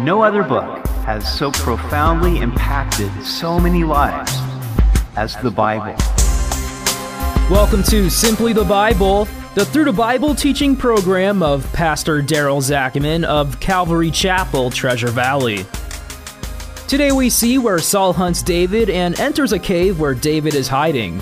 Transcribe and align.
No 0.00 0.22
other 0.22 0.44
book 0.44 0.86
has 1.06 1.26
so 1.36 1.50
profoundly 1.50 2.38
impacted 2.38 3.10
so 3.24 3.58
many 3.58 3.82
lives 3.82 4.32
as 5.16 5.34
the 5.38 5.50
Bible. 5.50 5.96
Welcome 7.50 7.82
to 7.82 8.08
Simply 8.08 8.52
the 8.52 8.62
Bible, 8.62 9.24
the 9.56 9.64
Through 9.64 9.86
the 9.86 9.92
Bible 9.92 10.36
teaching 10.36 10.76
program 10.76 11.42
of 11.42 11.70
Pastor 11.72 12.22
Daryl 12.22 12.62
Zachman 12.62 13.24
of 13.24 13.58
Calvary 13.58 14.12
Chapel, 14.12 14.70
Treasure 14.70 15.10
Valley. 15.10 15.66
Today 16.86 17.10
we 17.10 17.28
see 17.28 17.58
where 17.58 17.80
Saul 17.80 18.12
hunts 18.12 18.40
David 18.40 18.88
and 18.90 19.18
enters 19.18 19.50
a 19.50 19.58
cave 19.58 19.98
where 19.98 20.14
David 20.14 20.54
is 20.54 20.68
hiding. 20.68 21.20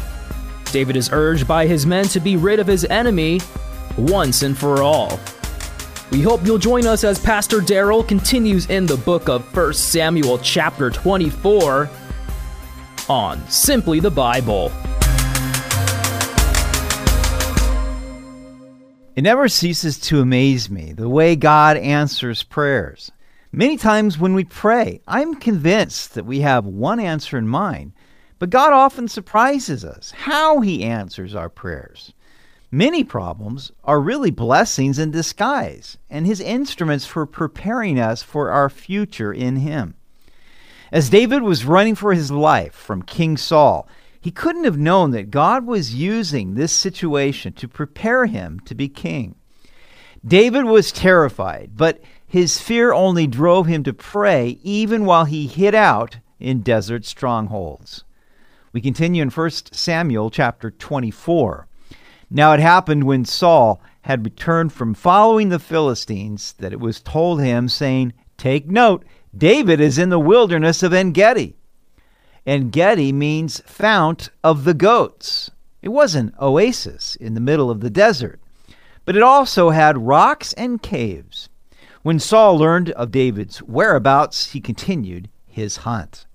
David 0.67 0.97
is 0.97 1.09
urged 1.11 1.49
by 1.49 1.67
his 1.67 1.87
men 1.87 2.05
to 2.09 2.21
be 2.21 2.37
rid 2.37 2.61
of 2.61 2.67
his 2.67 2.85
enemy 2.85 3.41
once 3.97 4.43
and 4.43 4.57
for 4.57 4.83
all. 4.83 5.19
We 6.13 6.23
hope 6.23 6.47
you'll 6.47 6.59
join 6.59 6.87
us 6.87 7.03
as 7.03 7.19
Pastor 7.19 7.59
Daryl 7.59 8.07
continues 8.07 8.67
in 8.67 8.87
the 8.87 8.97
book 8.97 9.29
of 9.29 9.45
1 9.57 9.75
Samuel, 9.75 10.39
chapter 10.39 10.89
24, 10.89 11.91
on 13.09 13.49
Simply 13.49 13.99
the 13.99 14.11
Bible. 14.11 14.71
It 19.17 19.23
never 19.23 19.49
ceases 19.49 19.99
to 20.03 20.21
amaze 20.21 20.71
me 20.71 20.93
the 20.93 21.09
way 21.09 21.35
God 21.35 21.77
answers 21.77 22.45
prayers. 22.45 23.11
Many 23.51 23.77
times 23.77 24.17
when 24.17 24.35
we 24.35 24.45
pray, 24.45 25.01
I'm 25.09 25.35
convinced 25.35 26.15
that 26.15 26.25
we 26.25 26.41
have 26.41 26.67
one 26.67 27.01
answer 27.01 27.37
in 27.37 27.49
mind, 27.49 27.95
but 28.39 28.51
God 28.51 28.73
often 28.73 29.09
surprises 29.09 29.85
us 29.85 30.13
how 30.13 30.61
He 30.61 30.85
answers 30.85 31.35
our 31.35 31.49
prayers. 31.49 32.13
Many 32.71 33.05
problems 33.05 33.71
are 33.85 34.01
really 34.01 34.33
blessings 34.33 34.99
in 34.99 35.13
disguise 35.13 35.99
and 36.11 36.27
his 36.27 36.41
instruments 36.41 37.07
for 37.07 37.25
preparing 37.25 37.99
us 37.99 38.23
for 38.23 38.51
our 38.51 38.69
future 38.69 39.33
in 39.33 39.57
him. 39.57 39.95
As 40.91 41.11
David 41.11 41.43
was 41.43 41.65
running 41.65 41.95
for 41.95 42.13
his 42.13 42.31
life 42.31 42.75
from 42.75 43.03
King 43.03 43.37
Saul, 43.37 43.89
he 44.21 44.33
couldn't 44.33 44.65
have 44.65 44.79
known 44.79 45.13
that 45.13 45.31
God 45.31 45.67
was 45.67 45.95
using 45.95 46.55
this 46.55 46.73
situation 46.73 47.53
to 47.55 47.69
prepare 47.69 48.27
him 48.27 48.59
to 48.61 48.75
be 48.75 48.89
king. 48.89 49.37
David 50.27 50.65
was 50.65 50.91
terrified, 50.91 51.73
but 51.77 52.01
his 52.27 52.61
fear 52.61 52.93
only 52.93 53.29
drove 53.29 53.67
him 53.67 53.85
to 53.85 53.93
pray 53.93 54.59
even 54.65 55.05
while 55.05 55.25
he 55.25 55.47
hid 55.47 55.75
out 55.77 56.19
in 56.41 56.63
desert 56.63 57.05
strongholds. 57.05 58.03
We 58.73 58.81
continue 58.81 59.23
in 59.23 59.31
1 59.31 59.51
Samuel 59.73 60.31
chapter 60.31 60.73
24. 60.73 61.69
Now 62.31 62.53
it 62.53 62.61
happened 62.61 63.05
when 63.05 63.25
Saul 63.25 63.81
had 64.03 64.25
returned 64.25 64.73
from 64.73 64.95
following 64.95 65.49
the 65.49 65.59
Philistines 65.59 66.55
that 66.59 66.73
it 66.73 66.81
was 66.81 67.01
told 67.01 67.41
him, 67.41 67.69
saying, 67.69 68.13
Take 68.37 68.69
note, 68.69 69.05
David 69.37 69.81
is 69.81 69.99
in 69.99 70.11
the 70.11 70.19
wilderness 70.19 70.83
of 70.83 70.93
En 70.93 71.13
Gedi. 71.13 71.57
En 72.47 72.71
Gedi 72.71 73.13
means 73.13 73.61
fount 73.67 74.31
of 74.45 74.65
the 74.65 74.75
goats. 74.75 75.51
It 75.83 75.89
was 75.89 76.15
an 76.15 76.33
oasis 76.41 77.17
in 77.17 77.35
the 77.35 77.41
middle 77.41 77.71
of 77.71 77.81
the 77.81 77.91
desert, 77.91 78.41
but 79.05 79.17
it 79.17 79.23
also 79.23 79.71
had 79.71 80.07
rocks 80.07 80.53
and 80.55 80.83
caves. 80.83 81.49
When 82.03 82.19
Saul 82.19 82.57
learned 82.57 82.91
of 82.91 83.11
David's 83.11 83.59
whereabouts, 83.59 84.53
he 84.53 84.61
continued 84.61 85.29
his 85.47 85.79
hunt. 85.79 86.27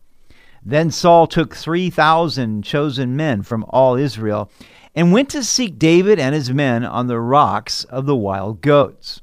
Then 0.64 0.92
Saul 0.92 1.28
took 1.28 1.56
3,000 1.56 2.64
chosen 2.64 3.16
men 3.16 3.42
from 3.42 3.66
all 3.70 3.96
Israel 3.96 4.52
and 4.96 5.12
went 5.12 5.30
to 5.30 5.44
seek 5.44 5.80
David 5.80 6.20
and 6.20 6.36
his 6.36 6.52
men 6.52 6.84
on 6.84 7.08
the 7.08 7.20
rocks 7.20 7.84
of 7.86 8.06
the 8.06 8.16
wild 8.16 8.62
goats. 8.62 9.22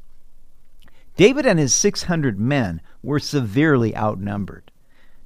David 1.17 1.47
and 1.47 1.59
his 1.59 1.75
600 1.75 2.39
men 2.39 2.81
were 3.03 3.19
severely 3.19 3.97
outnumbered. 3.97 4.71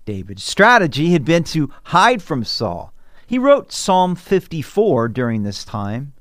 David's 0.04 0.42
strategy 0.42 1.12
had 1.12 1.24
been 1.24 1.44
to 1.44 1.70
hide 1.84 2.22
from 2.22 2.44
Saul. 2.44 2.92
He 3.26 3.38
wrote 3.38 3.72
Psalm 3.72 4.16
54 4.16 5.08
during 5.08 5.42
this 5.42 5.64
time 5.64 6.12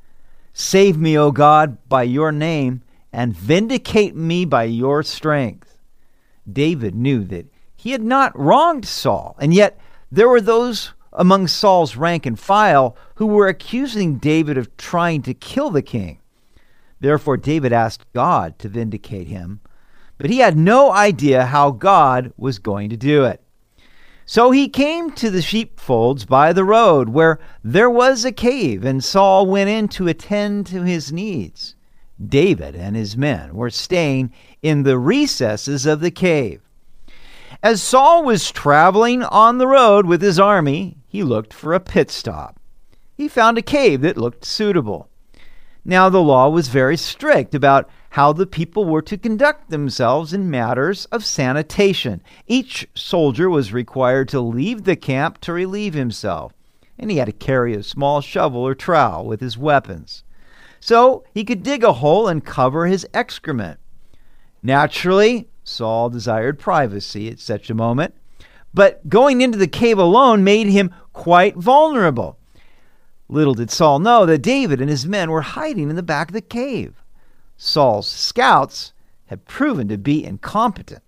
Save 0.54 0.98
me, 0.98 1.18
O 1.18 1.32
God, 1.32 1.78
by 1.88 2.04
your 2.04 2.32
name, 2.32 2.82
and 3.14 3.36
vindicate 3.36 4.16
me 4.16 4.46
by 4.46 4.64
your 4.64 5.02
strength. 5.04 5.78
David 6.52 6.94
knew 6.94 7.24
that 7.26 7.48
he 7.76 7.92
had 7.92 8.04
not 8.04 8.38
wronged 8.38 8.86
Saul, 8.86 9.36
and 9.40 9.54
yet 9.54 9.80
there 10.12 10.30
were 10.30 10.42
those 10.42 10.94
among 11.14 11.48
Saul's 11.48 11.96
rank 11.96 12.26
and 12.26 12.40
file 12.40 12.96
who 13.16 13.26
were 13.26 13.48
accusing 13.48 14.18
David 14.18 14.58
of 14.58 14.76
trying 14.78 15.22
to 15.24 15.34
kill 15.34 15.70
the 15.70 15.82
king. 15.82 16.20
Therefore, 17.00 17.38
David 17.38 17.74
asked 17.74 18.12
God 18.14 18.60
to 18.60 18.70
vindicate 18.70 19.28
him, 19.28 19.60
but 20.18 20.30
he 20.30 20.40
had 20.40 20.58
no 20.58 20.92
idea 20.92 21.46
how 21.46 21.72
God 21.72 22.32
was 22.38 22.60
going 22.60 22.90
to 22.92 22.98
do 22.98 23.26
it. 23.26 23.42
So 24.26 24.52
he 24.52 24.70
came 24.70 25.12
to 25.14 25.30
the 25.30 25.42
sheepfolds 25.42 26.26
by 26.26 26.54
the 26.54 26.64
road 26.64 27.10
where 27.10 27.40
there 27.64 27.90
was 27.90 28.24
a 28.24 28.32
cave, 28.32 28.86
and 28.86 29.04
Saul 29.04 29.46
went 29.46 29.70
in 29.70 29.88
to 29.90 30.08
attend 30.08 30.68
to 30.68 30.84
his 30.84 31.12
needs. 31.12 31.76
David 32.24 32.76
and 32.76 32.96
his 32.96 33.18
men 33.18 33.56
were 33.56 33.72
staying 33.72 34.32
in 34.62 34.84
the 34.84 35.00
recesses 35.00 35.86
of 35.86 36.00
the 36.02 36.12
cave. 36.12 36.62
As 37.64 37.80
Saul 37.80 38.24
was 38.24 38.50
traveling 38.50 39.22
on 39.22 39.60
the 39.60 39.68
road 39.68 40.08
with 40.08 40.24
his 40.24 40.40
army, 40.40 40.98
he 41.08 41.22
looked 41.22 41.54
for 41.54 41.76
a 41.76 41.80
pit 41.80 42.10
stop. 42.10 42.60
He 43.14 43.28
found 43.28 43.56
a 43.56 43.62
cave 43.62 44.02
that 44.02 44.18
looked 44.18 44.46
suitable. 44.46 45.10
Now, 45.86 46.10
the 46.10 46.24
law 46.24 46.50
was 46.50 46.70
very 46.70 46.98
strict 46.98 47.54
about 47.54 47.88
how 48.10 48.34
the 48.34 48.48
people 48.48 48.86
were 48.86 49.04
to 49.04 49.16
conduct 49.16 49.70
themselves 49.70 50.34
in 50.34 50.50
matters 50.50 51.06
of 51.06 51.24
sanitation. 51.24 52.24
Each 52.48 52.88
soldier 52.96 53.48
was 53.48 53.72
required 53.72 54.28
to 54.30 54.42
leave 54.42 54.84
the 54.84 54.96
camp 54.96 55.40
to 55.42 55.54
relieve 55.54 55.94
himself, 55.94 56.54
and 56.98 57.12
he 57.12 57.18
had 57.18 57.26
to 57.26 57.32
carry 57.32 57.76
a 57.76 57.84
small 57.84 58.22
shovel 58.22 58.62
or 58.62 58.74
trowel 58.74 59.28
with 59.28 59.40
his 59.40 59.56
weapons. 59.56 60.24
So 60.80 61.26
he 61.32 61.44
could 61.44 61.62
dig 61.62 61.84
a 61.84 61.94
hole 61.94 62.28
and 62.28 62.44
cover 62.44 62.88
his 62.88 63.08
excrement. 63.14 63.80
Naturally, 64.64 65.51
Saul 65.64 66.10
desired 66.10 66.60
privacy 66.60 67.30
at 67.30 67.40
such 67.40 67.70
a 67.70 67.76
moment, 67.76 68.16
but 68.74 69.08
going 69.10 69.42
into 69.42 69.58
the 69.58 69.68
cave 69.68 69.98
alone 69.98 70.44
made 70.44 70.68
him 70.68 70.94
quite 71.14 71.56
vulnerable. 71.56 72.38
Little 73.28 73.54
did 73.54 73.72
Saul 73.72 74.00
know 74.00 74.26
that 74.26 74.40
David 74.40 74.82
and 74.82 74.90
his 74.90 75.06
men 75.06 75.32
were 75.32 75.42
hiding 75.42 75.90
in 75.90 75.96
the 75.96 76.04
back 76.04 76.30
of 76.30 76.34
the 76.34 76.42
cave. 76.42 77.02
Saul's 77.58 78.08
scouts 78.08 78.94
had 79.28 79.46
proven 79.46 79.88
to 79.88 79.98
be 79.98 80.24
incompetent. 80.24 81.04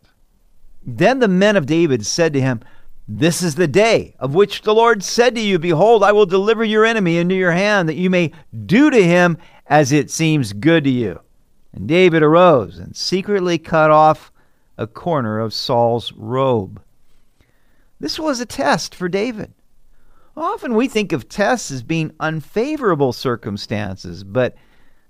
Then 0.85 1.19
the 1.19 1.27
men 1.27 1.55
of 1.55 1.65
David 1.65 2.05
said 2.05 2.33
to 2.33 2.41
him, 2.41 2.61
This 3.07 3.41
is 3.41 3.55
the 3.55 3.67
day 3.67 4.15
of 4.19 4.35
which 4.35 4.61
the 4.61 4.73
Lord 4.75 5.03
said 5.03 5.35
to 5.35 5.41
you, 5.41 5.57
Behold, 5.57 6.03
I 6.03 6.11
will 6.11 6.25
deliver 6.25 6.63
your 6.63 6.85
enemy 6.85 7.17
into 7.17 7.35
your 7.35 7.53
hand, 7.53 7.89
that 7.89 7.95
you 7.95 8.09
may 8.09 8.31
do 8.65 8.89
to 8.89 9.03
him 9.03 9.37
as 9.67 9.91
it 9.91 10.11
seems 10.11 10.53
good 10.53 10.83
to 10.83 10.89
you. 10.89 11.21
And 11.73 11.87
David 11.87 12.21
arose 12.21 12.77
and 12.77 12.95
secretly 12.95 13.57
cut 13.57 13.89
off 13.91 14.31
a 14.77 14.87
corner 14.87 15.39
of 15.39 15.53
Saul's 15.53 16.11
robe. 16.13 16.81
This 17.99 18.19
was 18.19 18.39
a 18.39 18.45
test 18.45 18.95
for 18.95 19.07
David. 19.07 19.53
Often 20.35 20.75
we 20.75 20.87
think 20.87 21.11
of 21.11 21.29
tests 21.29 21.71
as 21.71 21.83
being 21.83 22.11
unfavorable 22.19 23.13
circumstances, 23.13 24.23
but 24.23 24.55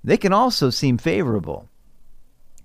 they 0.03 0.17
can 0.17 0.33
also 0.33 0.69
seem 0.69 0.97
favorable. 0.97 1.69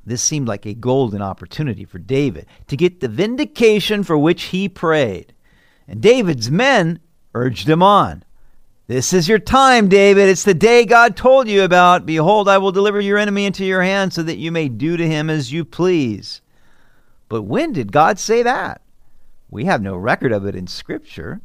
This 0.05 0.23
seemed 0.23 0.49
like 0.49 0.67
a 0.67 0.75
golden 0.75 1.23
opportunity 1.23 1.85
for 1.85 1.99
David 1.99 2.47
to 2.67 2.77
get 2.77 3.01
the 3.01 3.09
vindication 3.09 4.03
for 4.03 4.19
which 4.19 4.45
he 4.45 4.69
prayed. 4.69 5.35
And 5.87 6.01
David's 6.01 6.51
men 6.51 6.99
urged 7.35 7.69
him 7.69 7.83
on. 7.83 8.25
This 8.89 9.13
is 9.13 9.29
your 9.29 9.39
time, 9.39 9.89
David. 9.89 10.31
It's 10.31 10.45
the 10.45 10.55
day 10.55 10.87
God 10.87 11.15
told 11.15 11.47
you 11.47 11.63
about. 11.63 12.07
Behold, 12.07 12.49
I 12.49 12.57
will 12.57 12.73
deliver 12.73 13.01
your 13.01 13.19
enemy 13.19 13.45
into 13.45 13.67
your 13.67 13.83
hand 13.83 14.15
so 14.15 14.23
that 14.23 14.39
you 14.39 14.51
may 14.51 14.69
do 14.69 14.97
to 14.97 15.07
him 15.07 15.29
as 15.29 15.53
you 15.53 15.65
please. 15.65 16.41
But 17.29 17.43
when 17.43 17.73
did 17.73 17.93
God 17.93 18.19
say 18.19 18.43
that? 18.43 18.81
We 19.51 19.65
have 19.65 19.83
no 19.83 19.97
record 19.97 20.33
of 20.33 20.47
it 20.47 20.55
in 20.55 20.67
Scripture. 20.67 21.41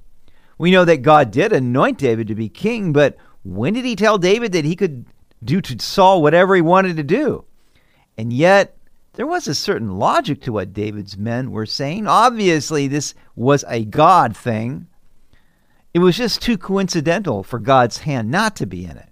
We 0.57 0.71
know 0.71 0.85
that 0.85 1.01
God 1.01 1.31
did 1.31 1.51
anoint 1.51 1.97
David 1.97 2.27
to 2.27 2.35
be 2.35 2.49
king, 2.49 2.93
but 2.93 3.17
when 3.43 3.73
did 3.73 3.85
he 3.85 3.95
tell 3.95 4.17
David 4.17 4.51
that 4.53 4.65
he 4.65 4.75
could 4.75 5.05
do 5.43 5.61
to 5.61 5.79
Saul 5.79 6.21
whatever 6.21 6.55
he 6.55 6.61
wanted 6.61 6.97
to 6.97 7.03
do? 7.03 7.45
And 8.17 8.31
yet, 8.31 8.77
there 9.13 9.27
was 9.27 9.47
a 9.47 9.55
certain 9.55 9.97
logic 9.97 10.41
to 10.41 10.53
what 10.53 10.73
David's 10.73 11.17
men 11.17 11.51
were 11.51 11.65
saying. 11.65 12.07
Obviously, 12.07 12.87
this 12.87 13.13
was 13.35 13.63
a 13.67 13.85
God 13.85 14.35
thing. 14.35 14.87
It 15.93 15.99
was 15.99 16.17
just 16.17 16.41
too 16.41 16.57
coincidental 16.57 17.43
for 17.43 17.59
God's 17.59 17.99
hand 17.99 18.31
not 18.31 18.55
to 18.57 18.65
be 18.65 18.85
in 18.85 18.97
it. 18.97 19.09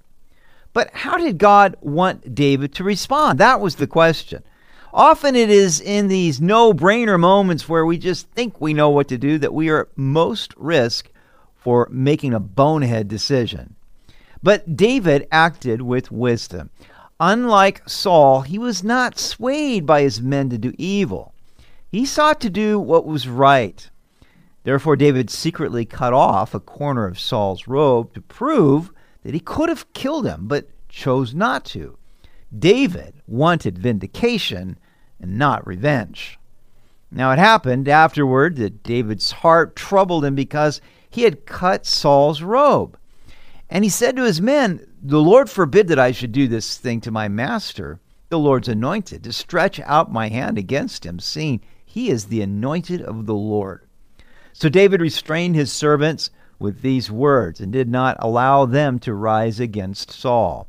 But 0.74 0.90
how 0.94 1.18
did 1.18 1.38
God 1.38 1.76
want 1.82 2.34
David 2.34 2.74
to 2.76 2.84
respond? 2.84 3.40
That 3.40 3.60
was 3.60 3.76
the 3.76 3.88
question. 3.88 4.44
Often 4.94 5.36
it 5.36 5.50
is 5.50 5.80
in 5.80 6.10
these 6.10 6.42
no 6.42 6.74
brainer 6.74 7.20
moments 7.20 7.70
where 7.70 7.86
we 7.86 7.98
just 7.98 8.28
think 8.32 8.60
we 8.60 8.74
know 8.74 8.90
what 8.90 9.08
to 9.08 9.18
do 9.18 9.38
that 9.38 9.54
we 9.54 9.70
are 9.70 9.82
at 9.82 9.98
most 9.98 10.54
risk 10.58 11.10
for 11.56 11.88
making 11.92 12.34
a 12.34 12.40
bonehead 12.40 13.08
decision. 13.08 13.76
But 14.44 14.76
David 14.76 15.28
acted 15.32 15.82
with 15.82 16.12
wisdom. 16.12 16.72
Unlike 17.20 17.88
Saul, 17.88 18.42
he 18.42 18.58
was 18.58 18.84
not 18.84 19.20
swayed 19.20 19.86
by 19.86 20.02
his 20.02 20.22
men 20.22 20.50
to 20.50 20.58
do 20.58 20.74
evil. 20.78 21.34
He 21.88 22.06
sought 22.06 22.42
to 22.42 22.50
do 22.50 22.80
what 22.80 23.06
was 23.06 23.28
right. 23.28 23.90
Therefore, 24.64 24.96
David 24.96 25.30
secretly 25.30 25.86
cut 25.86 26.14
off 26.14 26.54
a 26.54 26.60
corner 26.60 27.06
of 27.06 27.20
Saul's 27.20 27.68
robe 27.68 28.14
to 28.14 28.22
prove 28.22 28.92
that 29.24 29.34
he 29.34 29.40
could 29.40 29.70
have 29.70 29.92
killed 29.94 30.26
him, 30.26 30.48
but 30.48 30.70
chose 30.90 31.34
not 31.34 31.64
to. 31.66 31.98
David 32.58 33.16
wanted 33.28 33.78
vindication 33.78 34.78
and 35.20 35.38
not 35.38 35.66
revenge. 35.66 36.40
Now, 37.12 37.32
it 37.32 37.40
happened 37.40 37.88
afterward 37.88 38.56
that 38.58 38.84
David's 38.84 39.32
heart 39.32 39.76
troubled 39.76 40.24
him 40.24 40.36
because 40.36 40.80
he 41.10 41.24
had 41.24 41.46
cut 41.46 41.86
Saul's 41.86 42.42
robe. 42.42 42.98
And 43.70 43.84
he 43.84 43.90
said 43.90 44.16
to 44.16 44.24
his 44.24 44.42
men, 44.42 44.86
The 45.02 45.22
Lord 45.22 45.50
forbid 45.50 45.88
that 45.90 46.00
I 46.00 46.12
should 46.12 46.32
do 46.32 46.48
this 46.48 46.78
thing 46.78 47.02
to 47.02 47.12
my 47.12 47.28
master, 47.28 48.00
the 48.30 48.40
Lord's 48.40 48.70
anointed, 48.70 49.24
to 49.24 49.34
stretch 49.34 49.80
out 49.82 50.12
my 50.12 50.30
hand 50.30 50.58
against 50.58 51.06
him, 51.06 51.20
seeing 51.20 51.62
he 51.86 52.10
is 52.10 52.26
the 52.26 52.42
anointed 52.42 53.02
of 53.02 53.26
the 53.26 53.36
Lord. 53.36 53.82
So 54.54 54.70
David 54.70 55.02
restrained 55.02 55.56
his 55.56 55.72
servants 55.72 56.30
with 56.60 56.82
these 56.82 57.12
words 57.12 57.60
and 57.60 57.72
did 57.74 57.90
not 57.90 58.16
allow 58.20 58.66
them 58.66 59.00
to 59.00 59.14
rise 59.14 59.60
against 59.60 60.12
Saul. 60.12 60.68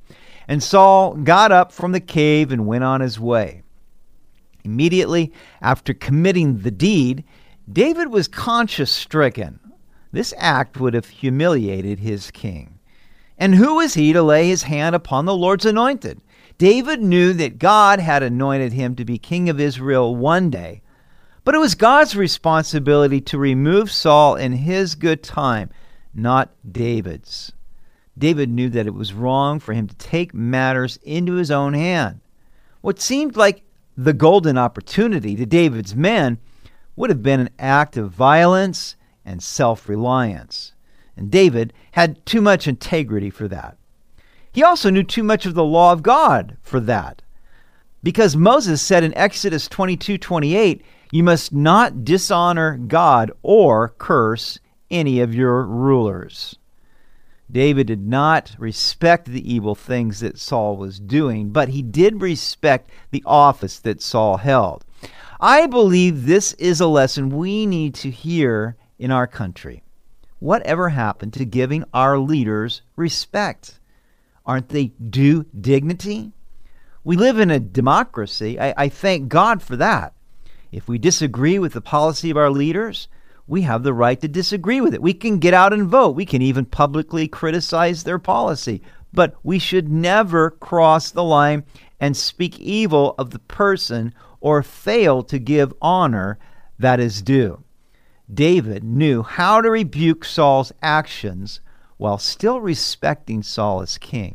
And 0.48 0.62
Saul 0.62 1.14
got 1.14 1.52
up 1.52 1.72
from 1.72 1.92
the 1.92 2.00
cave 2.00 2.52
and 2.52 2.66
went 2.66 2.84
on 2.84 3.00
his 3.00 3.18
way. 3.18 3.62
Immediately 4.64 5.32
after 5.60 5.94
committing 5.94 6.58
the 6.58 6.70
deed, 6.70 7.24
David 7.70 8.08
was 8.08 8.28
conscience 8.28 8.90
stricken. 8.90 9.58
This 10.12 10.34
act 10.36 10.78
would 10.78 10.94
have 10.94 11.06
humiliated 11.06 12.00
his 12.00 12.30
king. 12.30 12.78
And 13.38 13.54
who 13.54 13.76
was 13.76 13.94
he 13.94 14.12
to 14.12 14.22
lay 14.22 14.48
his 14.48 14.64
hand 14.64 14.94
upon 14.94 15.24
the 15.24 15.34
Lord's 15.34 15.64
anointed? 15.64 16.20
David 16.58 17.02
knew 17.02 17.32
that 17.32 17.58
God 17.58 17.98
had 17.98 18.22
anointed 18.22 18.72
him 18.72 18.94
to 18.96 19.04
be 19.04 19.18
king 19.18 19.48
of 19.48 19.58
Israel 19.58 20.14
one 20.14 20.50
day, 20.50 20.82
but 21.44 21.54
it 21.54 21.58
was 21.58 21.74
God's 21.74 22.14
responsibility 22.14 23.20
to 23.22 23.38
remove 23.38 23.90
Saul 23.90 24.36
in 24.36 24.52
his 24.52 24.94
good 24.94 25.22
time, 25.22 25.70
not 26.14 26.50
David's. 26.70 27.52
David 28.16 28.50
knew 28.50 28.68
that 28.68 28.86
it 28.86 28.94
was 28.94 29.14
wrong 29.14 29.58
for 29.58 29.72
him 29.72 29.86
to 29.88 29.94
take 29.96 30.34
matters 30.34 30.98
into 31.02 31.34
his 31.34 31.50
own 31.50 31.74
hand. 31.74 32.20
What 32.80 33.00
seemed 33.00 33.36
like 33.36 33.62
the 33.96 34.12
golden 34.12 34.58
opportunity 34.58 35.36
to 35.36 35.46
David's 35.46 35.94
men 35.94 36.38
would 36.96 37.10
have 37.10 37.22
been 37.22 37.40
an 37.40 37.50
act 37.58 37.96
of 37.96 38.10
violence 38.10 38.96
and 39.24 39.42
self 39.42 39.88
reliance. 39.88 40.72
And 41.16 41.30
David 41.30 41.72
had 41.92 42.24
too 42.26 42.40
much 42.40 42.66
integrity 42.66 43.30
for 43.30 43.48
that. 43.48 43.76
He 44.52 44.62
also 44.62 44.90
knew 44.90 45.02
too 45.02 45.22
much 45.22 45.46
of 45.46 45.54
the 45.54 45.64
law 45.64 45.92
of 45.92 46.02
God 46.02 46.56
for 46.62 46.80
that. 46.80 47.22
Because 48.02 48.36
Moses 48.36 48.82
said 48.82 49.04
in 49.04 49.16
Exodus 49.16 49.68
22 49.68 50.18
28, 50.18 50.84
you 51.12 51.22
must 51.22 51.52
not 51.52 52.04
dishonor 52.04 52.76
God 52.76 53.30
or 53.42 53.90
curse 53.98 54.58
any 54.90 55.20
of 55.20 55.34
your 55.34 55.64
rulers. 55.64 56.56
David 57.52 57.86
did 57.86 58.06
not 58.06 58.56
respect 58.58 59.26
the 59.26 59.52
evil 59.52 59.74
things 59.74 60.20
that 60.20 60.38
Saul 60.38 60.76
was 60.76 60.98
doing, 60.98 61.50
but 61.50 61.68
he 61.68 61.82
did 61.82 62.22
respect 62.22 62.90
the 63.10 63.22
office 63.26 63.78
that 63.80 64.00
Saul 64.00 64.38
held. 64.38 64.84
I 65.38 65.66
believe 65.66 66.24
this 66.24 66.54
is 66.54 66.80
a 66.80 66.86
lesson 66.86 67.36
we 67.36 67.66
need 67.66 67.94
to 67.96 68.10
hear 68.10 68.76
in 68.98 69.10
our 69.10 69.26
country. 69.26 69.82
Whatever 70.38 70.88
happened 70.88 71.34
to 71.34 71.44
giving 71.44 71.84
our 71.92 72.18
leaders 72.18 72.82
respect? 72.96 73.78
Aren't 74.46 74.70
they 74.70 74.86
due 74.86 75.44
dignity? 75.60 76.32
We 77.04 77.16
live 77.16 77.38
in 77.38 77.50
a 77.50 77.60
democracy. 77.60 78.58
I, 78.58 78.72
I 78.76 78.88
thank 78.88 79.28
God 79.28 79.62
for 79.62 79.76
that. 79.76 80.14
If 80.70 80.88
we 80.88 80.96
disagree 80.98 81.58
with 81.58 81.74
the 81.74 81.80
policy 81.82 82.30
of 82.30 82.38
our 82.38 82.50
leaders, 82.50 83.08
we 83.46 83.62
have 83.62 83.82
the 83.82 83.92
right 83.92 84.20
to 84.20 84.28
disagree 84.28 84.80
with 84.80 84.94
it. 84.94 85.02
We 85.02 85.14
can 85.14 85.38
get 85.38 85.54
out 85.54 85.72
and 85.72 85.88
vote. 85.88 86.10
We 86.16 86.26
can 86.26 86.42
even 86.42 86.64
publicly 86.64 87.28
criticize 87.28 88.04
their 88.04 88.18
policy. 88.18 88.82
But 89.12 89.36
we 89.42 89.58
should 89.58 89.90
never 89.90 90.50
cross 90.50 91.10
the 91.10 91.24
line 91.24 91.64
and 92.00 92.16
speak 92.16 92.58
evil 92.58 93.14
of 93.18 93.30
the 93.30 93.38
person 93.38 94.14
or 94.40 94.62
fail 94.62 95.22
to 95.24 95.38
give 95.38 95.74
honor 95.82 96.38
that 96.78 96.98
is 96.98 97.22
due. 97.22 97.62
David 98.32 98.82
knew 98.82 99.22
how 99.22 99.60
to 99.60 99.70
rebuke 99.70 100.24
Saul's 100.24 100.72
actions 100.82 101.60
while 101.96 102.18
still 102.18 102.60
respecting 102.60 103.42
Saul 103.42 103.82
as 103.82 103.98
king. 103.98 104.34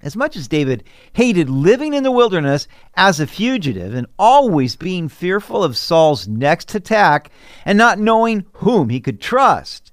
As 0.00 0.14
much 0.14 0.36
as 0.36 0.46
David 0.46 0.84
hated 1.14 1.50
living 1.50 1.92
in 1.92 2.04
the 2.04 2.12
wilderness 2.12 2.68
as 2.94 3.18
a 3.18 3.26
fugitive 3.26 3.94
and 3.94 4.06
always 4.16 4.76
being 4.76 5.08
fearful 5.08 5.64
of 5.64 5.76
Saul's 5.76 6.28
next 6.28 6.72
attack 6.74 7.30
and 7.64 7.76
not 7.76 7.98
knowing 7.98 8.44
whom 8.52 8.90
he 8.90 9.00
could 9.00 9.20
trust, 9.20 9.90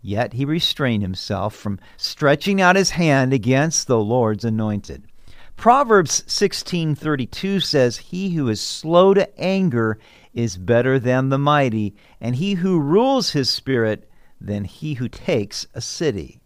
yet 0.00 0.32
he 0.32 0.46
restrained 0.46 1.02
himself 1.02 1.54
from 1.54 1.78
stretching 1.98 2.60
out 2.60 2.76
his 2.76 2.90
hand 2.90 3.34
against 3.34 3.86
the 3.86 3.98
Lord's 3.98 4.44
anointed. 4.44 5.04
Proverbs 5.56 6.24
16:32 6.26 7.60
says, 7.60 7.98
"He 7.98 8.30
who 8.30 8.48
is 8.48 8.60
slow 8.60 9.14
to 9.14 9.38
anger 9.38 9.98
is 10.32 10.56
better 10.56 10.98
than 10.98 11.28
the 11.28 11.38
mighty, 11.38 11.94
and 12.20 12.36
he 12.36 12.54
who 12.54 12.80
rules 12.80 13.30
his 13.30 13.50
spirit 13.50 14.08
than 14.40 14.64
he 14.64 14.94
who 14.94 15.08
takes 15.08 15.66
a 15.74 15.80
city." 15.80 16.40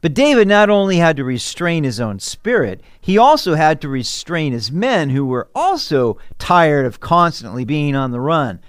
But 0.00 0.14
David 0.14 0.48
not 0.48 0.70
only 0.70 0.96
had 0.96 1.16
to 1.16 1.24
restrain 1.24 1.84
his 1.84 2.00
own 2.00 2.20
spirit, 2.20 2.80
he 3.00 3.18
also 3.18 3.54
had 3.54 3.80
to 3.80 3.88
restrain 3.88 4.52
his 4.52 4.72
men 4.72 5.10
who 5.10 5.26
were 5.26 5.48
also 5.54 6.16
tired 6.38 6.86
of 6.86 7.00
constantly 7.00 7.64
being 7.64 7.94
on 7.94 8.10
the 8.10 8.20
run. 8.20 8.60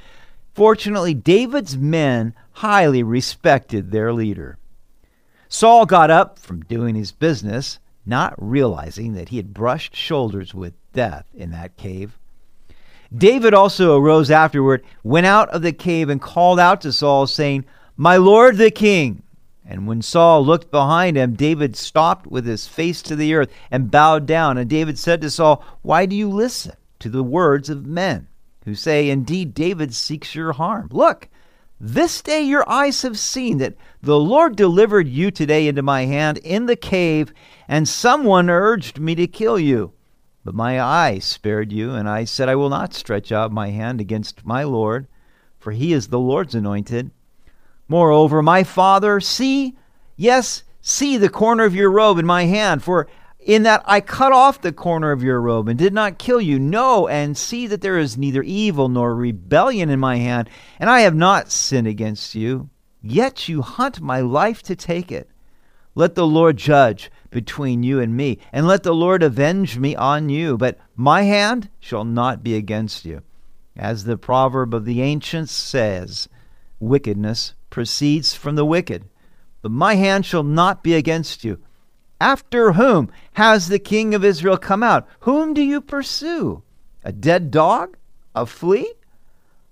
Fortunately, 0.54 1.14
David's 1.14 1.78
men 1.78 2.34
highly 2.54 3.02
respected 3.02 3.92
their 3.92 4.12
leader. 4.12 4.58
Saul 5.48 5.86
got 5.86 6.12
up 6.12 6.38
from 6.38 6.62
doing 6.62 6.96
his 6.96 7.12
business, 7.12 7.80
not 8.06 8.34
realizing 8.38 9.14
that 9.14 9.30
he 9.30 9.38
had 9.38 9.54
brushed 9.54 9.96
shoulders 9.96 10.54
with 10.54 10.74
death 10.92 11.26
in 11.34 11.52
that 11.52 11.78
cave. 11.78 12.18
David 13.16 13.54
also 13.54 13.98
arose 13.98 14.32
afterward, 14.32 14.84
went 15.04 15.26
out 15.26 15.50
of 15.50 15.62
the 15.62 15.74
cave, 15.74 16.10
and 16.10 16.22
called 16.22 16.60
out 16.60 16.82
to 16.82 16.92
Saul, 16.92 17.28
saying, 17.28 17.66
My 17.98 18.18
lord 18.18 18.58
the 18.58 18.72
king. 18.72 19.24
And 19.72 19.88
when 19.88 20.02
Saul 20.02 20.46
looked 20.46 20.70
behind 20.70 21.16
him, 21.16 21.34
David 21.34 21.78
stopped 21.78 22.28
with 22.28 22.46
his 22.46 22.68
face 22.68 23.02
to 23.04 23.16
the 23.16 23.34
earth 23.34 23.50
and 23.72 23.90
bowed 23.90 24.26
down. 24.26 24.58
And 24.58 24.70
David 24.70 25.00
said 25.00 25.22
to 25.22 25.30
Saul, 25.30 25.64
Why 25.82 26.06
do 26.06 26.14
you 26.14 26.30
listen 26.30 26.74
to 27.00 27.08
the 27.08 27.24
words 27.24 27.70
of 27.70 27.86
men 27.86 28.28
who 28.66 28.76
say, 28.76 29.10
Indeed, 29.10 29.54
David 29.54 29.94
seeks 29.94 30.36
your 30.36 30.52
harm? 30.52 30.90
Look, 30.92 31.30
this 31.80 32.22
day 32.22 32.42
your 32.42 32.70
eyes 32.70 33.02
have 33.04 33.18
seen 33.18 33.60
that 33.60 33.78
the 34.02 34.20
Lord 34.20 34.58
delivered 34.58 35.08
you 35.08 35.32
today 35.32 35.70
into 35.70 35.82
my 35.82 36.04
hand 36.04 36.40
in 36.40 36.66
the 36.66 36.76
cave, 36.76 37.34
and 37.70 37.88
someone 37.88 38.50
urged 38.50 39.00
me 39.00 39.16
to 39.16 39.26
kill 39.26 39.58
you. 39.58 39.94
But 40.44 40.54
my 40.54 40.82
eye 40.82 41.20
spared 41.20 41.72
you, 41.72 41.92
and 41.92 42.10
I 42.10 42.26
said, 42.26 42.50
I 42.50 42.56
will 42.56 42.70
not 42.70 42.94
stretch 42.94 43.32
out 43.32 43.54
my 43.54 43.70
hand 43.70 44.02
against 44.02 44.46
my 44.46 44.64
Lord, 44.64 45.08
for 45.60 45.72
he 45.72 45.94
is 45.94 46.10
the 46.10 46.20
Lord's 46.20 46.56
anointed. 46.56 47.12
Moreover, 47.92 48.42
my 48.42 48.64
father, 48.64 49.20
see, 49.20 49.76
yes, 50.16 50.64
see 50.80 51.18
the 51.18 51.28
corner 51.28 51.66
of 51.66 51.76
your 51.76 51.92
robe 51.92 52.20
in 52.20 52.26
my 52.26 52.46
hand, 52.46 52.82
for 52.82 53.10
in 53.38 53.64
that 53.64 53.84
I 53.86 54.00
cut 54.00 54.32
off 54.32 54.62
the 54.62 54.72
corner 54.72 55.12
of 55.12 55.22
your 55.22 55.42
robe 55.42 55.68
and 55.68 55.78
did 55.78 55.94
not 55.94 56.18
kill 56.18 56.40
you. 56.40 56.58
No, 56.58 57.10
and 57.10 57.36
see 57.36 57.68
that 57.68 57.82
there 57.82 57.98
is 57.98 58.18
neither 58.18 58.44
evil 58.44 58.88
nor 58.88 59.14
rebellion 59.14 59.90
in 59.90 60.00
my 60.00 60.16
hand, 60.16 60.50
and 60.80 60.90
I 60.90 61.02
have 61.02 61.16
not 61.16 61.52
sinned 61.52 61.86
against 61.86 62.34
you. 62.34 62.70
Yet 63.02 63.50
you 63.50 63.62
hunt 63.62 64.00
my 64.00 64.22
life 64.22 64.64
to 64.64 64.76
take 64.78 65.12
it. 65.12 65.30
Let 65.94 66.16
the 66.16 66.26
Lord 66.26 66.56
judge 66.56 67.12
between 67.30 67.84
you 67.84 68.00
and 68.00 68.16
me, 68.16 68.40
and 68.54 68.70
let 68.70 68.84
the 68.84 68.96
Lord 68.96 69.22
avenge 69.22 69.78
me 69.78 69.98
on 69.98 70.30
you. 70.30 70.58
But 70.58 70.80
my 70.96 71.24
hand 71.24 71.68
shall 71.82 72.06
not 72.06 72.42
be 72.42 72.56
against 72.56 73.04
you. 73.04 73.22
As 73.76 74.06
the 74.06 74.16
proverb 74.16 74.74
of 74.74 74.86
the 74.86 75.02
ancients 75.02 75.52
says, 75.52 76.30
wickedness 76.80 77.54
proceeds 77.72 78.36
from 78.36 78.56
the 78.56 78.66
wicked. 78.66 79.06
But 79.64 79.72
my 79.72 79.96
hand 79.96 80.28
shall 80.28 80.44
not 80.44 80.84
be 80.84 80.94
against 80.94 81.44
you. 81.44 81.58
After 82.20 82.74
whom 82.74 83.12
has 83.34 83.68
the 83.68 83.80
king 83.80 84.14
of 84.14 84.24
Israel 84.24 84.58
come 84.58 84.84
out? 84.84 85.08
Whom 85.22 85.56
do 85.56 85.64
you 85.64 85.82
pursue? 85.82 86.62
A 87.04 87.12
dead 87.12 87.50
dog? 87.50 87.98
A 88.36 88.46
flea? 88.46 88.94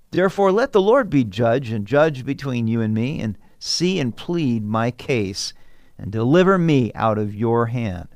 Therefore 0.09 0.51
let 0.51 0.71
the 0.71 0.81
Lord 0.81 1.11
be 1.11 1.23
judge, 1.23 1.69
and 1.69 1.85
judge 1.85 2.25
between 2.25 2.67
you 2.67 2.81
and 2.81 2.91
me, 2.95 3.21
and 3.21 3.37
see 3.59 3.99
and 3.99 4.17
plead 4.17 4.63
my 4.63 4.89
case, 4.89 5.53
and 5.97 6.11
deliver 6.11 6.57
me 6.57 6.91
out 6.95 7.19
of 7.19 7.35
your 7.35 7.67
hand. 7.67 8.07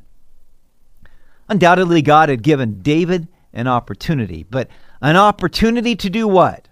Undoubtedly, 1.47 2.01
God 2.01 2.29
had 2.29 2.41
given 2.41 2.81
David 2.81 3.27
an 3.53 3.67
opportunity, 3.67 4.43
but 4.49 4.69
an 5.01 5.15
opportunity 5.15 5.95
to 5.97 6.09
do 6.09 6.27
what? 6.27 6.67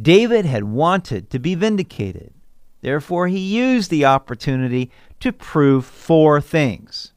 David 0.00 0.44
had 0.44 0.64
wanted 0.64 1.30
to 1.30 1.38
be 1.38 1.54
vindicated. 1.54 2.32
Therefore, 2.80 3.28
he 3.28 3.38
used 3.38 3.90
the 3.90 4.04
opportunity 4.04 4.90
to 5.20 5.32
prove 5.32 5.84
four 5.84 6.40
things. 6.40 7.12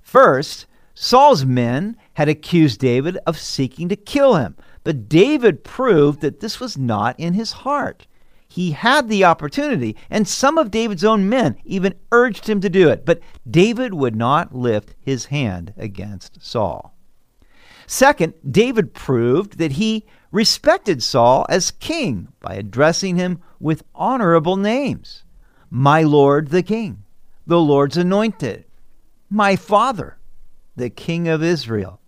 First, 0.00 0.66
Saul's 0.94 1.44
men 1.44 1.96
had 2.14 2.28
accused 2.28 2.80
David 2.80 3.18
of 3.26 3.38
seeking 3.38 3.88
to 3.88 3.96
kill 3.96 4.36
him, 4.36 4.56
but 4.84 5.08
David 5.08 5.64
proved 5.64 6.20
that 6.20 6.40
this 6.40 6.60
was 6.60 6.78
not 6.78 7.18
in 7.18 7.34
his 7.34 7.52
heart. 7.52 8.06
He 8.46 8.70
had 8.70 9.08
the 9.08 9.24
opportunity, 9.24 9.96
and 10.08 10.28
some 10.28 10.58
of 10.58 10.70
David's 10.70 11.02
own 11.02 11.28
men 11.28 11.56
even 11.64 11.96
urged 12.12 12.48
him 12.48 12.60
to 12.60 12.70
do 12.70 12.88
it, 12.88 13.04
but 13.04 13.20
David 13.50 13.94
would 13.94 14.14
not 14.14 14.54
lift 14.54 14.94
his 15.00 15.26
hand 15.26 15.74
against 15.76 16.40
Saul. 16.40 16.94
Second, 17.86 18.34
David 18.48 18.94
proved 18.94 19.58
that 19.58 19.72
he 19.72 20.06
respected 20.30 21.02
Saul 21.02 21.44
as 21.48 21.72
king 21.72 22.28
by 22.40 22.54
addressing 22.54 23.16
him 23.16 23.40
with 23.60 23.84
honorable 23.94 24.56
names 24.56 25.24
My 25.70 26.02
Lord 26.02 26.48
the 26.48 26.62
King, 26.62 27.04
the 27.46 27.60
Lord's 27.60 27.96
anointed, 27.96 28.64
my 29.30 29.56
Father, 29.56 30.18
the 30.76 30.90
King 30.90 31.28
of 31.28 31.42
Israel. 31.42 32.00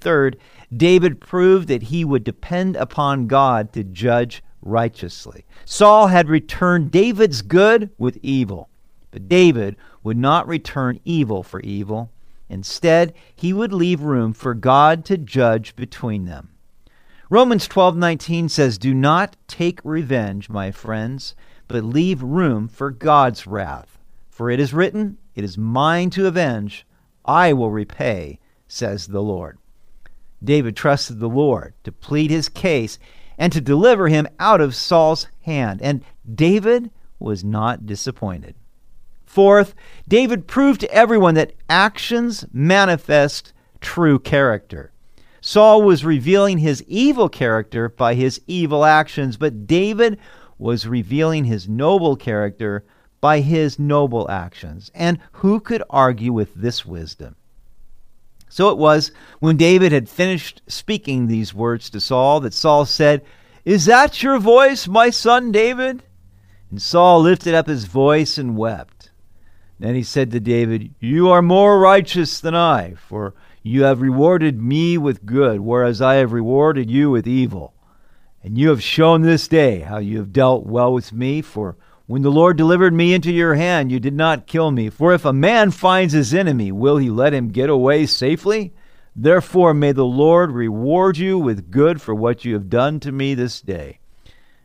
Third, 0.00 0.38
David 0.74 1.20
proved 1.20 1.68
that 1.68 1.84
he 1.84 2.04
would 2.04 2.24
depend 2.24 2.76
upon 2.76 3.26
God 3.26 3.72
to 3.72 3.84
judge 3.84 4.42
righteously. 4.62 5.44
Saul 5.64 6.08
had 6.08 6.28
returned 6.28 6.90
David's 6.90 7.42
good 7.42 7.90
with 7.98 8.18
evil, 8.22 8.68
but 9.10 9.28
David 9.28 9.76
would 10.02 10.16
not 10.16 10.48
return 10.48 11.00
evil 11.04 11.42
for 11.42 11.60
evil. 11.60 12.10
Instead, 12.48 13.14
he 13.34 13.52
would 13.52 13.72
leave 13.72 14.00
room 14.02 14.32
for 14.32 14.54
God 14.54 15.04
to 15.06 15.16
judge 15.16 15.76
between 15.76 16.24
them. 16.24 16.50
Romans 17.30 17.66
12:19 17.66 18.50
says, 18.50 18.76
"Do 18.76 18.92
not 18.92 19.36
take 19.48 19.80
revenge, 19.82 20.50
my 20.50 20.70
friends, 20.70 21.34
but 21.68 21.82
leave 21.82 22.22
room 22.22 22.68
for 22.68 22.90
God's 22.90 23.46
wrath. 23.46 23.98
For 24.28 24.50
it 24.50 24.60
is 24.60 24.74
written, 24.74 25.16
it 25.34 25.42
is 25.42 25.56
mine 25.56 26.10
to 26.10 26.26
avenge, 26.26 26.86
I 27.24 27.54
will 27.54 27.70
repay," 27.70 28.40
says 28.68 29.06
the 29.06 29.22
Lord. 29.22 29.58
David 30.42 30.76
trusted 30.76 31.18
the 31.18 31.28
Lord 31.28 31.72
to 31.84 31.92
plead 31.92 32.30
his 32.30 32.50
case 32.50 32.98
and 33.38 33.52
to 33.52 33.60
deliver 33.60 34.08
him 34.08 34.28
out 34.38 34.60
of 34.60 34.74
Saul's 34.74 35.28
hand, 35.42 35.80
and 35.80 36.04
David 36.30 36.90
was 37.18 37.42
not 37.42 37.86
disappointed. 37.86 38.54
Fourth, 39.24 39.74
David 40.06 40.46
proved 40.46 40.80
to 40.82 40.92
everyone 40.92 41.34
that 41.34 41.54
actions 41.70 42.44
manifest 42.52 43.54
true 43.80 44.18
character. 44.18 44.92
Saul 45.46 45.82
was 45.82 46.06
revealing 46.06 46.56
his 46.56 46.82
evil 46.84 47.28
character 47.28 47.90
by 47.90 48.14
his 48.14 48.40
evil 48.46 48.82
actions, 48.82 49.36
but 49.36 49.66
David 49.66 50.18
was 50.56 50.86
revealing 50.86 51.44
his 51.44 51.68
noble 51.68 52.16
character 52.16 52.82
by 53.20 53.40
his 53.40 53.78
noble 53.78 54.30
actions. 54.30 54.90
And 54.94 55.18
who 55.32 55.60
could 55.60 55.82
argue 55.90 56.32
with 56.32 56.54
this 56.54 56.86
wisdom? 56.86 57.36
So 58.48 58.70
it 58.70 58.78
was 58.78 59.12
when 59.40 59.58
David 59.58 59.92
had 59.92 60.08
finished 60.08 60.62
speaking 60.66 61.26
these 61.26 61.52
words 61.52 61.90
to 61.90 62.00
Saul 62.00 62.40
that 62.40 62.54
Saul 62.54 62.86
said, 62.86 63.22
Is 63.66 63.84
that 63.84 64.22
your 64.22 64.38
voice, 64.38 64.88
my 64.88 65.10
son 65.10 65.52
David? 65.52 66.04
And 66.70 66.80
Saul 66.80 67.20
lifted 67.20 67.52
up 67.54 67.66
his 67.66 67.84
voice 67.84 68.38
and 68.38 68.56
wept. 68.56 69.10
Then 69.78 69.94
he 69.94 70.04
said 70.04 70.30
to 70.30 70.40
David, 70.40 70.94
You 71.00 71.28
are 71.28 71.42
more 71.42 71.78
righteous 71.78 72.40
than 72.40 72.54
I, 72.54 72.94
for 72.94 73.34
you 73.66 73.84
have 73.84 74.02
rewarded 74.02 74.60
me 74.60 74.98
with 74.98 75.24
good, 75.24 75.58
whereas 75.58 76.02
I 76.02 76.16
have 76.16 76.34
rewarded 76.34 76.90
you 76.90 77.10
with 77.10 77.26
evil. 77.26 77.72
And 78.42 78.58
you 78.58 78.68
have 78.68 78.82
shown 78.82 79.22
this 79.22 79.48
day 79.48 79.80
how 79.80 79.96
you 79.96 80.18
have 80.18 80.34
dealt 80.34 80.66
well 80.66 80.92
with 80.92 81.14
me, 81.14 81.40
for 81.40 81.78
when 82.06 82.20
the 82.20 82.30
Lord 82.30 82.58
delivered 82.58 82.92
me 82.92 83.14
into 83.14 83.32
your 83.32 83.54
hand, 83.54 83.90
you 83.90 83.98
did 83.98 84.12
not 84.12 84.46
kill 84.46 84.70
me. 84.70 84.90
For 84.90 85.14
if 85.14 85.24
a 85.24 85.32
man 85.32 85.70
finds 85.70 86.12
his 86.12 86.34
enemy, 86.34 86.72
will 86.72 86.98
he 86.98 87.08
let 87.08 87.32
him 87.32 87.48
get 87.48 87.70
away 87.70 88.04
safely? 88.04 88.74
Therefore, 89.16 89.72
may 89.72 89.92
the 89.92 90.04
Lord 90.04 90.50
reward 90.50 91.16
you 91.16 91.38
with 91.38 91.70
good 91.70 92.02
for 92.02 92.14
what 92.14 92.44
you 92.44 92.52
have 92.52 92.68
done 92.68 93.00
to 93.00 93.12
me 93.12 93.32
this 93.32 93.62
day. 93.62 93.98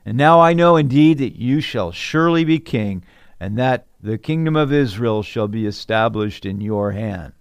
And 0.05 0.17
now 0.17 0.41
I 0.41 0.51
know 0.51 0.75
indeed 0.75 1.19
that 1.19 1.39
you 1.39 1.61
shall 1.61 1.93
surely 1.93 2.43
be 2.43 2.59
king, 2.59 3.05
and 3.39 3.57
that 3.57 3.85
the 4.01 4.17
kingdom 4.17 4.57
of 4.57 4.73
Israel 4.73 5.23
shall 5.23 5.47
be 5.47 5.65
established 5.65 6.45
in 6.45 6.59
your 6.59 6.91
hand. 6.91 7.31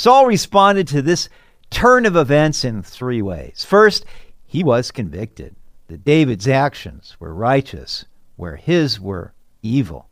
Saul 0.00 0.24
responded 0.24 0.88
to 0.88 1.02
this 1.02 1.28
turn 1.68 2.06
of 2.06 2.16
events 2.16 2.64
in 2.64 2.82
three 2.82 3.20
ways. 3.20 3.66
First, 3.68 4.06
he 4.46 4.64
was 4.64 4.90
convicted 4.90 5.56
that 5.88 6.06
David's 6.06 6.48
actions 6.48 7.18
were 7.20 7.34
righteous 7.34 8.06
where 8.36 8.56
his 8.56 8.98
were 8.98 9.34
evil. 9.60 10.08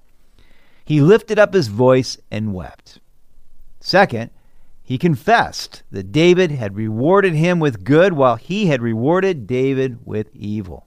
He 0.85 1.01
lifted 1.01 1.39
up 1.39 1.55
his 1.55 1.69
voice 1.69 2.19
and 2.31 2.53
wept. 2.53 3.01
Second, 3.81 4.31
he 4.83 4.99
confessed 4.99 5.85
that 5.91 6.13
David 6.13 6.51
had 6.51 6.77
rewarded 6.77 7.33
him 7.33 7.59
with 7.59 7.83
good 7.83 8.13
while 8.13 8.37
he 8.37 8.67
had 8.67 8.83
rewarded 8.83 9.47
David 9.47 10.01
with 10.05 10.29
evil. 10.37 10.87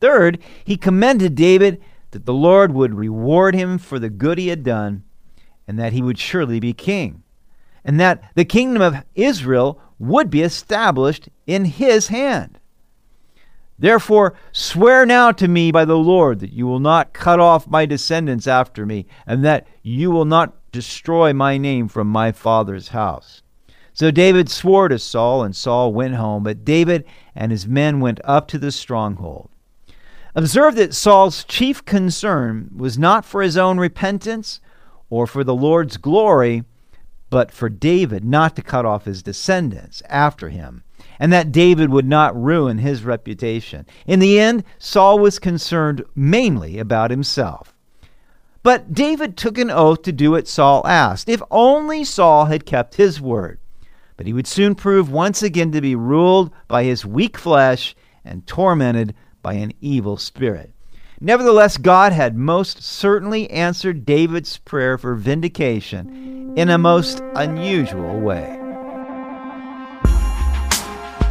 Third, 0.00 0.40
he 0.62 0.76
commended 0.76 1.34
David 1.34 1.82
that 2.10 2.26
the 2.26 2.34
Lord 2.34 2.74
would 2.74 2.92
reward 2.92 3.54
him 3.54 3.78
for 3.78 3.98
the 3.98 4.10
good 4.10 4.36
he 4.36 4.48
had 4.48 4.62
done 4.62 5.04
and 5.66 5.78
that 5.78 5.94
he 5.94 6.02
would 6.02 6.18
surely 6.18 6.60
be 6.60 6.74
king, 6.74 7.22
and 7.84 8.00
that 8.00 8.22
the 8.34 8.44
kingdom 8.44 8.82
of 8.82 9.04
Israel 9.14 9.80
would 9.98 10.30
be 10.30 10.42
established 10.42 11.28
in 11.46 11.64
his 11.64 12.08
hand. 12.08 12.58
Therefore, 13.78 14.34
swear 14.52 15.04
now 15.04 15.32
to 15.32 15.48
me 15.48 15.72
by 15.72 15.84
the 15.84 15.98
Lord 15.98 16.40
that 16.40 16.52
you 16.52 16.66
will 16.66 16.80
not 16.80 17.12
cut 17.12 17.40
off 17.40 17.66
my 17.66 17.86
descendants 17.86 18.46
after 18.46 18.86
me, 18.86 19.06
and 19.26 19.44
that 19.44 19.66
you 19.82 20.10
will 20.10 20.24
not 20.24 20.54
destroy 20.70 21.32
my 21.32 21.58
name 21.58 21.88
from 21.88 22.06
my 22.06 22.32
father's 22.32 22.88
house. 22.88 23.42
So 23.92 24.10
David 24.10 24.48
swore 24.48 24.88
to 24.88 24.98
Saul, 24.98 25.42
and 25.42 25.54
Saul 25.54 25.92
went 25.92 26.14
home, 26.14 26.44
but 26.44 26.64
David 26.64 27.04
and 27.34 27.52
his 27.52 27.66
men 27.66 28.00
went 28.00 28.20
up 28.24 28.48
to 28.48 28.58
the 28.58 28.72
stronghold. 28.72 29.50
Observe 30.36 30.74
that 30.76 30.94
Saul's 30.94 31.44
chief 31.44 31.84
concern 31.84 32.70
was 32.76 32.98
not 32.98 33.24
for 33.24 33.42
his 33.42 33.56
own 33.56 33.78
repentance 33.78 34.60
or 35.10 35.26
for 35.28 35.44
the 35.44 35.54
Lord's 35.54 35.96
glory, 35.96 36.64
but 37.34 37.50
for 37.50 37.68
David 37.68 38.24
not 38.24 38.54
to 38.54 38.62
cut 38.62 38.86
off 38.86 39.06
his 39.06 39.20
descendants 39.20 40.04
after 40.08 40.50
him 40.50 40.84
and 41.18 41.32
that 41.32 41.50
David 41.50 41.90
would 41.90 42.06
not 42.06 42.40
ruin 42.40 42.78
his 42.78 43.02
reputation. 43.02 43.86
In 44.06 44.20
the 44.20 44.38
end, 44.38 44.62
Saul 44.78 45.18
was 45.18 45.40
concerned 45.40 46.04
mainly 46.14 46.78
about 46.78 47.10
himself. 47.10 47.74
But 48.62 48.94
David 48.94 49.36
took 49.36 49.58
an 49.58 49.68
oath 49.68 50.02
to 50.02 50.12
do 50.12 50.30
what 50.30 50.46
Saul 50.46 50.86
asked, 50.86 51.28
if 51.28 51.42
only 51.50 52.04
Saul 52.04 52.44
had 52.44 52.66
kept 52.66 52.94
his 52.94 53.20
word. 53.20 53.58
But 54.16 54.26
he 54.26 54.32
would 54.32 54.46
soon 54.46 54.76
prove 54.76 55.10
once 55.10 55.42
again 55.42 55.72
to 55.72 55.80
be 55.80 55.96
ruled 55.96 56.52
by 56.68 56.84
his 56.84 57.04
weak 57.04 57.36
flesh 57.36 57.96
and 58.24 58.46
tormented 58.46 59.12
by 59.42 59.54
an 59.54 59.72
evil 59.80 60.16
spirit. 60.18 60.70
Nevertheless, 61.20 61.78
God 61.78 62.12
had 62.12 62.36
most 62.36 62.80
certainly 62.80 63.50
answered 63.50 64.06
David's 64.06 64.58
prayer 64.58 64.96
for 64.96 65.16
vindication 65.16 66.33
in 66.56 66.70
a 66.70 66.78
most 66.78 67.22
unusual 67.34 68.18
way. 68.20 68.58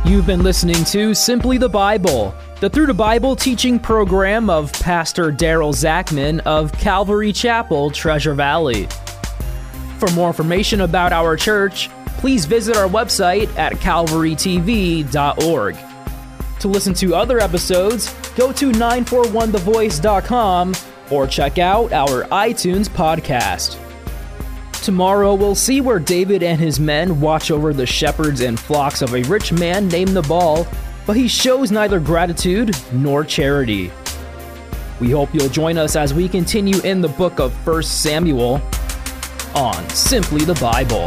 You've 0.05 0.25
been 0.25 0.43
listening 0.43 0.83
to 0.85 1.13
Simply 1.13 1.57
the 1.57 1.69
Bible, 1.69 2.33
the 2.59 2.69
Through 2.69 2.87
the 2.87 2.93
Bible 2.93 3.37
teaching 3.37 3.79
program 3.79 4.49
of 4.49 4.73
Pastor 4.73 5.31
Daryl 5.31 5.73
Zachman 5.73 6.41
of 6.41 6.73
Calvary 6.73 7.31
Chapel, 7.31 7.89
Treasure 7.89 8.33
Valley. 8.33 8.89
For 9.99 10.11
more 10.11 10.27
information 10.27 10.81
about 10.81 11.13
our 11.13 11.37
church, 11.37 11.89
please 12.17 12.43
visit 12.45 12.75
our 12.75 12.89
website 12.89 13.47
at 13.57 13.71
calvarytv.org. 13.73 15.77
To 16.59 16.67
listen 16.67 16.93
to 16.95 17.15
other 17.15 17.39
episodes, 17.39 18.13
go 18.35 18.51
to 18.51 18.71
941thevoice.com 18.71 20.73
or 21.11 21.27
check 21.27 21.59
out 21.59 21.93
our 21.93 22.25
iTunes 22.25 22.89
podcast. 22.89 23.79
Tomorrow 24.83 25.35
we'll 25.35 25.55
see 25.55 25.79
where 25.79 25.97
David 25.97 26.43
and 26.43 26.59
his 26.59 26.77
men 26.77 27.21
watch 27.21 27.51
over 27.51 27.73
the 27.73 27.85
shepherds 27.85 28.41
and 28.41 28.59
flocks 28.59 29.01
of 29.01 29.13
a 29.13 29.23
rich 29.23 29.53
man 29.53 29.87
named 29.87 30.13
Nabal, 30.13 30.67
but 31.07 31.15
he 31.15 31.29
shows 31.29 31.71
neither 31.71 32.01
gratitude 32.01 32.75
nor 32.91 33.23
charity. 33.23 33.93
We 34.99 35.11
hope 35.11 35.33
you'll 35.33 35.47
join 35.47 35.77
us 35.77 35.95
as 35.95 36.13
we 36.13 36.27
continue 36.27 36.81
in 36.81 36.99
the 36.99 37.07
book 37.07 37.39
of 37.39 37.53
1 37.65 37.81
Samuel 37.83 38.61
on 39.55 39.87
Simply 39.87 40.43
the 40.43 40.55
Bible. 40.55 41.05